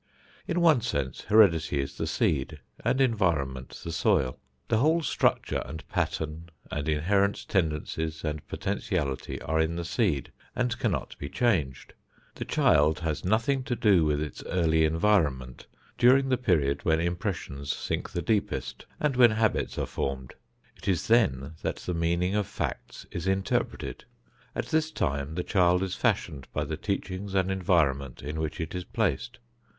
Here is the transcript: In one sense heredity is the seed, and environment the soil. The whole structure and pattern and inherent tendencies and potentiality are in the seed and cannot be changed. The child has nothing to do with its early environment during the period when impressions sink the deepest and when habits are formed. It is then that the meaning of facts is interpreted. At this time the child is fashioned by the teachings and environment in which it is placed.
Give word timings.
In 0.47 0.61
one 0.61 0.81
sense 0.81 1.21
heredity 1.25 1.79
is 1.79 1.97
the 1.99 2.07
seed, 2.07 2.59
and 2.83 2.99
environment 2.99 3.79
the 3.83 3.91
soil. 3.91 4.39
The 4.67 4.79
whole 4.79 5.03
structure 5.03 5.61
and 5.63 5.87
pattern 5.89 6.49
and 6.71 6.89
inherent 6.89 7.47
tendencies 7.47 8.23
and 8.23 8.47
potentiality 8.47 9.39
are 9.43 9.59
in 9.59 9.75
the 9.75 9.85
seed 9.85 10.31
and 10.55 10.75
cannot 10.79 11.15
be 11.19 11.29
changed. 11.29 11.93
The 12.33 12.45
child 12.45 13.01
has 13.01 13.23
nothing 13.23 13.61
to 13.65 13.75
do 13.75 14.03
with 14.03 14.19
its 14.23 14.43
early 14.45 14.85
environment 14.85 15.67
during 15.99 16.29
the 16.29 16.35
period 16.35 16.83
when 16.83 16.99
impressions 16.99 17.71
sink 17.71 18.09
the 18.09 18.23
deepest 18.23 18.87
and 18.99 19.15
when 19.15 19.29
habits 19.29 19.77
are 19.77 19.85
formed. 19.85 20.33
It 20.77 20.87
is 20.87 21.09
then 21.09 21.53
that 21.61 21.75
the 21.75 21.93
meaning 21.93 22.33
of 22.33 22.47
facts 22.47 23.05
is 23.11 23.27
interpreted. 23.27 24.05
At 24.55 24.65
this 24.69 24.89
time 24.89 25.35
the 25.35 25.43
child 25.43 25.83
is 25.83 25.93
fashioned 25.93 26.47
by 26.51 26.63
the 26.63 26.75
teachings 26.75 27.35
and 27.35 27.51
environment 27.51 28.23
in 28.23 28.39
which 28.39 28.59
it 28.59 28.73
is 28.73 28.83
placed. 28.83 29.37